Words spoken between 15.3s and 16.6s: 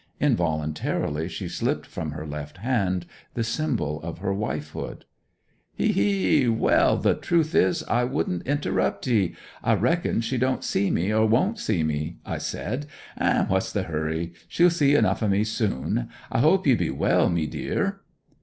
soon!" I